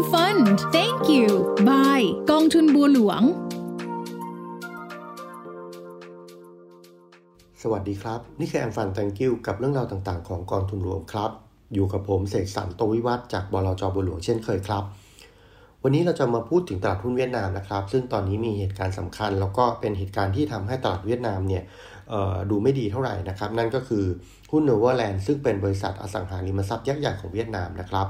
[0.00, 0.46] AM Fund
[0.76, 1.28] Thank you
[1.68, 3.22] Bye กองทุนบัวหลวง
[7.62, 11.30] สวัสดีครับ นี่คือแอมฟัน thank you กับเรื่องราวต่างๆ ของกองทุนรวมครับ
[11.74, 14.84] อยู่กับผมเสกสรรโตวิวัฒน์จากบลจบัวหลวงเช่นเคยครับ
[15.82, 21.62] วันนี้เราจะมาพูดถึงตลาดหุ้นเวียดนามนะครับ ซึ่งตอนนี้มีเหตุการณ์สำคัญ แล้วก็เป็นเหตุการณ์ที่ทำให้ตลาดเวียดนามเนี่ย
[22.50, 24.04] ดูไม่ดีเท่าไหร่นะครับ นั่นก็คือ
[24.52, 28.08] หุ้นเนเวอร์แลนด์ซึ่งเป็นบริษัทอสังหาริมทรัพย์ยักษ์ใหญ่ของเวียดนามนะครับ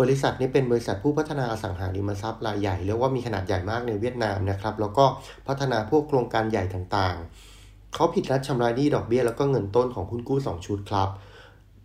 [0.00, 5.04] บริษัทนี้เป็นบริษัทผู้พัฒนาอสังหาริมทรัพย์รายใหญ่เรียกว่ามีขนาดใหญ่มากในเวียดนามนะครับ แล้วก็
[5.48, 11.08] พัฒนาพวกโครงการใหญ่ต่างๆ เขาผิดนัดชำระหนี้ดอกเบี้ยแล้วก็เงินต้นของคุณกู้ 2 ชุดครับ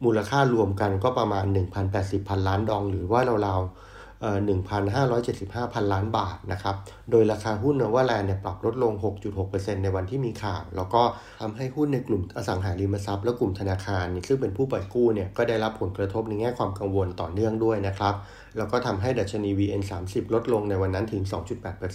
[0.04, 1.46] มูลค่ารวมกันก็ประมาณ
[1.88, 6.76] 1,080พันล้านดองหรือว่าราวๆ 1,575 พันล้านบาทนะครับ
[7.12, 8.94] โดยราคาหุ้นนว่าแลนด์เนี่ยปรับลดลง
[9.40, 11.02] 6.6%ในวันที่มีข่าว แล้วก็
[11.42, 18.14] ทำให้หุ้นในกลุ่มอสังหาริมทรัพย์และกลุ่มธนาคาร ซึ่งเป็นผู้ปล่อยกู้เนี่ยก็ได้รับผลกระทบในแง่ความกังวลต่อเนื่องด้วยนะครับ
[18.58, 21.24] แล้วก็ทำให้ดัชนี VN30 ลดลงในวันนั้นถึง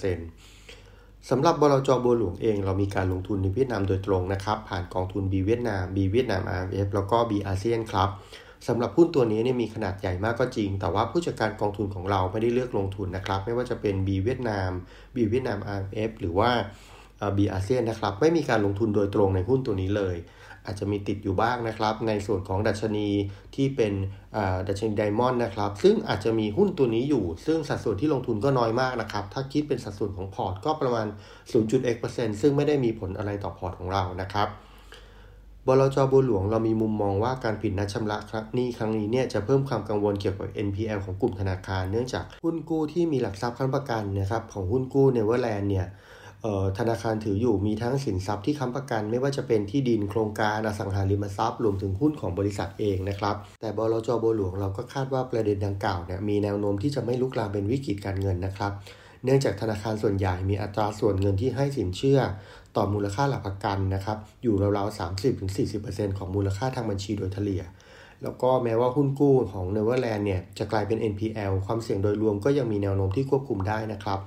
[0.08, 8.08] 2.8%สำหรับบลจบัวหลวงเองเรามีการลงทุนในเวียดนามโดยตรงนะครับ ผ่านกองทุน B เวียดนาม B เวียดนาม RF แล้วก็ B อาเซียนครับ
[8.68, 14.70] สำหรับหุ้นตัวนี้เนี่ยมีขนาดใหญ่มากก็จริง แต่ว่าผู้จัดการกองทุนของเราไม่ได้เลือกลงทุนนะครับ ไม่ว่าจะเป็น B เวียดนาม
[15.14, 16.50] B เวียดนาม RMF หรือว่า
[17.36, 20.16] B อาเซียนนะครับ ไม่มีการลงทุนโดยตรงในหุ้นตัวนี้เลย
[20.66, 23.08] อาจจะมีติดอยู่บ้างนะครับ ในส่วนของดัชนี
[23.54, 23.92] ที่เป็น
[24.68, 31.06] ดัชนี Diamond นะครับ ซึ่งอาจจะมีหุ้นตัวนี้อยู่ ซึ่งสัดส่วนที่ลงทุนก็น้อยมากนะครับ ถ้าคิดเป็นสัดส่วนของพอร์ตก็ประมาณ
[31.72, 34.69] 0.1%ซึ่งไม่ได้มีผลอะไรต่อพอร์ตของเรานะครับบ
[35.80, 38.18] ลจบัวหลวงเรามีมุมมองว่าการผิดนัดชำระ
[38.54, 45.86] หนี้ครั้งนี้เนี่ยจะเพิ่มความกังวลเกี่ยวกับ NPL ของกลุ่มธนาคาร เนื่องจากหุ้นกู้ที่มีหลักทรัพย์ค้ำประกันนะครับของหุ้นกู้ Novaland เนี่ย
[46.78, 58.72] ธนาคารถืออยู่มีทั้งสินทรัพย์ที่ค้ำประกัน ไม่ว่าจะเป็นที่ดินโครงการอสังหาริมทรัพย์รวมถึงหุ้นของบริษัทเองนะครับ แต่บลจบัวหลวงเราก็คาดว่าประเด็นดังกล่าวเนี่ยมีแนวโน้มที่จะไม่ลุกลามเป็นวิกฤตการเงินนะครับ
[59.24, 62.20] เนื่องจากธนาคารส่วนใหญ่มีอัตราส่วนเงินที่ให้สินเชื่อ
[62.76, 64.98] ต่อมูลค่าหลักประกันนะครับ อยู่ราวๆ
[65.54, 67.62] 30-40%ของมูลค่าทางบัญชีโดยเฉลี่ย
[68.22, 74.18] แล้วก็แม้ว่าหุ้นกู้ของเนเวอร์แลนด์เนี่ยจะกลายเป็น NPL ความเสี่ยงโดยรวมก็ยังมีแนวโน้มที่ควบคุมได้นะครับ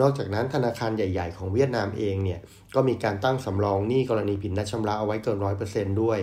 [0.00, 2.40] นอกจากนั้นธนาคารใหญ่ ๆ ของเวียดนามเองเนี่ย
[2.74, 5.38] ก็มีการตั้งสำรองหนี้กรณีผิดนัดชำระเอาไว้เกิน
[5.70, 6.18] 100%ด้วย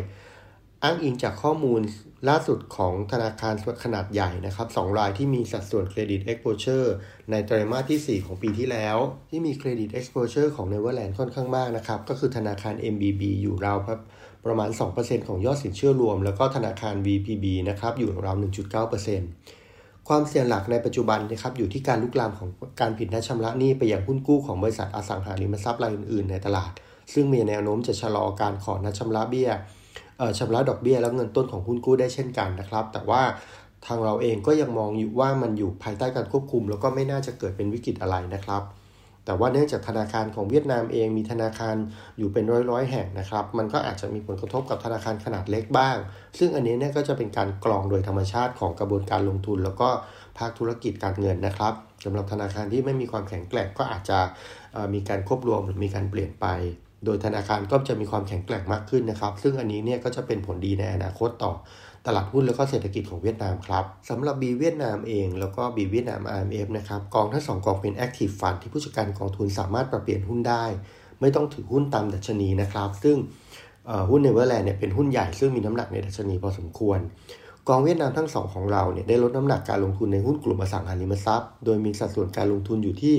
[0.83, 1.81] อ้างอิงจากข้อมูล
[2.29, 6.93] ล่าสุดของธนาคารขนาดใหญ่นะครับ2รายที่มีสัดส่วน credit exposure
[7.31, 8.97] ในไตรมาสที่ 4 ของปีที่แล้ว
[9.29, 13.77] ที่มี credit exposure ของ Novaland ค่อนข้างมากนะครับ ก็คือธนาคาร MBB อยู่ราว
[14.45, 14.69] ประมาณ
[14.99, 18.35] 2%ของยอดสินเชื่อรวม แล้วก็ธนาคาร VPB นะครับอยู่ราว
[19.21, 22.49] 1.9%ความเสี่ยงหลักในปัจจุบันนะครับอยู่ที่การลุกลามของ
[22.81, 26.71] การผิดนัดชำระหนี้ไปยังหุ้นกู้ของบริษัทอสังหาริมทรัพย์รายอื่นๆในตลาด
[27.13, 29.51] ซึ่งมีแนวโน้มจะชะลอการขอนัดชำระเบี้ย
[30.37, 33.21] ชำระดอกเบี้ยแล้วเงินต้นของหุ้นกู้ได้เช่นกันนะครับ แต่ว่า
[33.85, 38.63] ทางเราเองก็ยังมองอยู่ว่ามันอยู่ภายใต้การควบคุม แล้วก็ไม่น่าจะเกิดเป็นวิกฤตอะไรนะครับ
[39.25, 41.75] แต่ว่าเนื่องจากธนาคารของเวียดนามเองมีธนาคาร
[42.17, 45.97] อยู่เป็นร้อยๆแห่งนะครับ มันก็อาจจะมีผลกระทบกับธนาคารขนาดเล็กบ้าง
[46.39, 49.89] ซึ่งอันนี้เนี่ยก็จะเป็นการกรองโดยธรรมชาติของกระบวนการลงทุน แล้วก็
[50.37, 51.73] ภาคธุรกิจการเงินนะครับ
[52.03, 54.19] สำหรับธนาคารที่ไม่มีความแข็งแกร่งก็อาจจะ
[54.93, 56.45] มีการควบรวมหรือมีการเปลี่ยนไป
[57.05, 61.53] โดยธนาคารก็จะมีความแข็งแกร่งมากขึ้นนะครับ ซึ่งอันนี้เนี่ยก็จะเป็นผลดีในอนาคตต่อ
[62.05, 70.65] ตลาดหุ้นแล้วก็เศรษฐกิจของเวียดนามครับสำหรับ B เวียดนามเองแล้วก็ B เวียดนาม RMF นะครับกองทั้งสองกองเป็น Active Fund ที่ผู้จัดการกองทุนสามารถปรับเปลี่ยนหุ้นได้
[71.21, 73.17] ไม่ต้องถือหุ้นตามดัชนีนะครับ ซึ่ง
[74.09, 76.99] หุ้น Novaland เนี่ยเป็นหุ้นใหญ่ซึ่งมีน้ำหนักในดัชนีพอสมควร
[77.67, 83.15] กองเวียดนามทั้งสองของเราเนี่ยได้ลดน้ำหนักการลงทุนในหุ้นกลุ่มอสังหาริมทรัพย์ โดยมีสัดส่วนการลงทุนอยู่ที่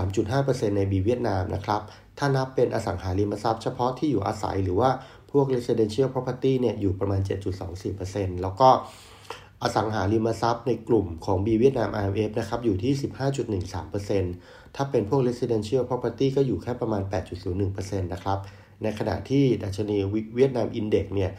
[0.00, 1.80] 13.5%ใน B เวียดนามนะครับ
[2.18, 4.90] ถ้านับเป็นอสังหาริมทรัพย์เฉพาะที่อยู่อาศัยหรือว่า
[5.30, 7.20] พวก residential property เนี่ยอยู่ประมาณ
[7.80, 8.68] 7.24%แล้วก็
[9.62, 12.92] อสังหาริมทรัพย์ในกลุ่มของ B เวียดนาม IMF นะครับอยู่ที่
[14.04, 17.02] 15.13%ถ้าเป็นพวก residential property ก็อยู่แค่ประมาณ
[17.52, 18.38] 8.01%นะครับ
[18.82, 19.96] ในขณะที่ดัชนี
[20.36, 21.32] เวียดนามอินเด็กเนี่ย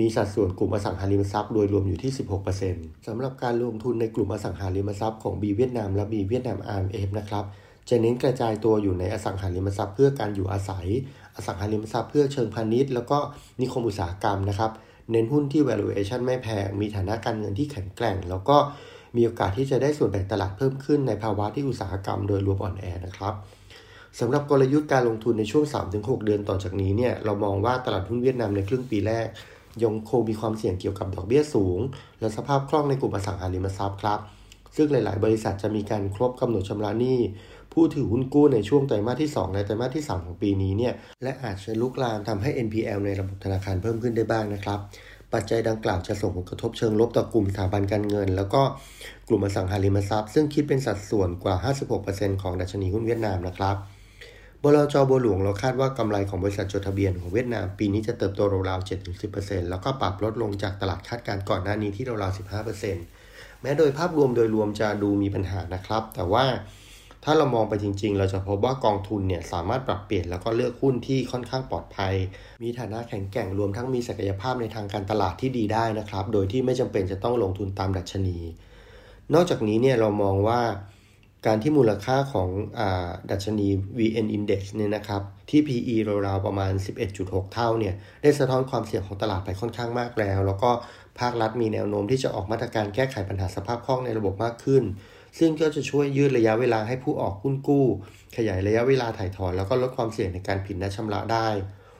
[0.00, 2.12] มีสัดส่วนกลุ่มอสังหาริมทรัพย์โดยรวมอยู่ที่
[2.58, 7.44] 16%สำหรับการลงทุนในกลุ่มอสังหาริมทรัพย์ของ B เวียดนามและ B เวียดนาม IMF นะครับ
[7.88, 10.86] จะเน้นกระจายตัวอยู่ในอสังหาริมทรัพย์เพื่อการอยู่อาศัย
[11.36, 13.18] อสังหาริมทรัพย์เพื่อเชิงพาณิชย์ แล้วก็
[13.60, 14.70] นิคมอุตสาหกรรมนะครับ
[15.10, 18.56] เน้นหุ้นที่ valuation ไม่แพง มีฐานะการเงินที่แข็งแกร่ง แล้วก็
[19.16, 23.34] มีโอกาสที่จะได้ส่วนแบ่งตลาดเพิ่มขึ้นในภาวะที่อุตสาหกรรมโดยรวมอ่อนแอนะครับ
[24.20, 25.64] สำหรับกลยุทธ์การลงทุนในช่วง
[25.94, 29.26] 3-6 เดือนต่อจากนี้เนี่ย เรามองว่าตลาดหุ้นเวียดนามในครึ่งปีแรก
[29.82, 31.78] ยังคงมีความเสี่ยงเกี่ยวกับดอกเบี้ยสูง
[32.20, 34.20] และสภาพคล่องในกลุ่มอสังหาริมทรัพย์ครับ
[34.76, 37.18] ซึ่งหลาย ๆ บริษัทจะมีการครบกำหนดชำระหนี้
[37.72, 44.78] ผู้ถือหุ้นกู้ในช่วงไตรมาสที่ 2 และไตรมาสที่ 3 ของปีนี้เนี่ยและอาจจะลุกลามทำให้ NPL ในระบบธนาคารเพิ่มขึ้นได้บ้างนะครับ
[45.34, 48.62] ปัจจัยดังกล่าวจะส่งผลกระทบเชิงลบต่อกลุ่มสถาบันการเงิน แล้วก็
[49.28, 51.54] กลุ่มอสังหาริมทรัพย์ ซึ่งคิดเป็นสัดส่วนกว่า
[51.98, 53.76] 56%ของดัชนีหุ้นเวียดนามนะครับ
[54.64, 58.88] บลจบัวหลวงเราคาดว่ากำไรของบริษัทจดทะเบียนของเวียดนามปีนี้จะเติบโตราวๆ
[59.24, 62.38] 7-10%แล้วก็ปรับลดลงจากตลาดคาดการณ์ก่อนหน้านี้ที่ราวๆ
[62.98, 66.44] 15%แม้โดยภาพรวมโดยรวมจะดูมีปัญหานะครับ แต่ว่า
[67.24, 72.14] ถ้าเรามองไปจริง ๆ เราจะพบว่ากองทุนเนี่ยสามารถปรับเปลี่ยนแล้วก็เลือกหุ้นที่ค่อนข้างปลอดภัย
[72.62, 78.38] มีฐานะแข็งแกร่งรวมทั้งมีศักยภาพในทางการตลาดที่ดีได้นะครับ โดยที่ไม่จำเป็นจะต้องลงทุนตามดัชนี
[79.34, 80.60] นอกจากนี้เนี่ยเรามองว่า
[81.46, 82.48] การที่มูลค่าของ
[82.78, 82.82] อ
[83.30, 85.96] ดัชนี VN Index เนี่ยนะครับที่ PE
[86.26, 86.72] ราวๆประมาณ
[87.12, 90.70] 11.6 เท่าเนี่ยได้สะท้อนความเสี่ยงของตลาดไปค่อนข้างมากแล้ว แล้วก็
[91.20, 94.82] ภาครัฐมีแนวโน้มที่จะออกมาตรการแก้ไขปัญหาสภาพคล่องในระบบมากขึ้น
[95.38, 97.86] ซึ่งก็จะช่วยยืดระยะเวลาให้ผู้ออกหุ้นกู้
[98.36, 101.48] ขยายระยะเวลาถ่ายถอน แล้วก็ลดความเสี่ยงในการผิดนัดชำระได้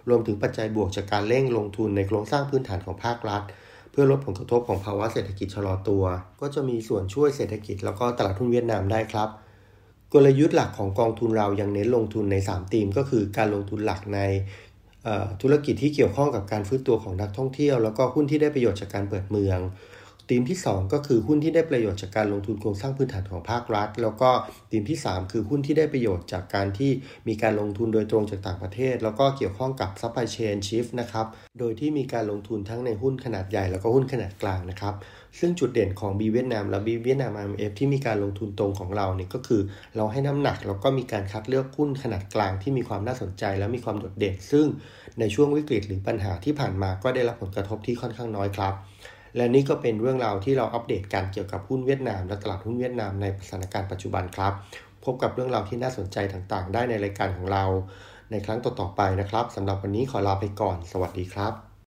[0.08, 3.42] รวมถึงปัจจัยบวกจากการเร่งลงทุนในโครงสร้างพื้นฐานของภาครัฐ
[3.90, 6.04] เพื่อลดผลกระทบของภาวะเศรษฐกิจชะลอตัว
[6.40, 9.28] ก็จะมีส่วนช่วยเศรษฐกิจแล้วก็ตลาดทุนเวียดนามได้ครับ
[10.12, 14.20] กลยุทธ์หลักของกองทุนเรายังเน้นลงทุนใน 3 ธีม ก็คือการลงทุนหลักใน
[15.42, 19.58] ธุรกิจที่เกี่ยวข้องกับการฟื้นตัวของนักท่องเที่ยว แล้วก็หุ้นที่ได้ประโยชน์จากการเปิดเมือง
[20.30, 24.30] ธีมที่ 2 ก็คือหุ้นที่ได้ประโยชน์จากการลงทุนโครงสร้างพื้นฐานของภาครัฐ แล้วก็
[24.70, 26.90] ธีมที่ 3 คือหุ้นที่ได้ประโยชน์จากการที่
[27.28, 31.26] มีการลงทุนโดยตรงจากต่างประเทศ แล้วก็เกี่ยวข้องกับ supply chain shift นะครับ
[31.58, 34.94] โดยที่มีการลงทุนทั้งในหุ้นขนาดใหญ่แล้วก็หุ้นขนาดกลางนะครับ
[35.38, 39.60] ซึ่งจุดเด่นของบีเวียดนามและบีเวียดนาม IMF ที่มีการลงทุนตรงของเราเนี่ยก็คือ
[39.96, 44.66] เราให้น้ำหนักแล้วก็มีการคัดเลือกหุ้นขนาดกลางที่มีความน่าสนใจ และมีความโดดเด่น ซึ่ง
[45.20, 48.74] ในช่วงวิกฤตหรือปัญหาที่ผ่านมาก็ได้รับผลกระทบที่ค่อนข้างน้อยครับ
[49.36, 54.52] และนี่ก็เป็นเรื่องราวที่เราอัปเดตการเกี่ยวกับหุ้นเวียดนาม และตลาดหุ้นเวียดนามในสถานการณ์ปัจจุบันครับ
[55.04, 57.64] พบกับเรื่องราวที่น่าสนใจต่างๆ ได้ในรายการของเรา
[58.30, 61.69] ในครั้งต่อๆไปนะครับสำหรับวันนี้ขอลาไปก่อน สวัสดีครับ